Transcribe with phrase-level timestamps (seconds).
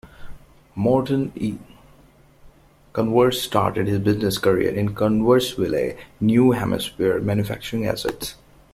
[0.73, 1.59] Morton E.
[2.91, 8.33] Converse started his business career in Converseville, New Hampshire, manufacturing acids.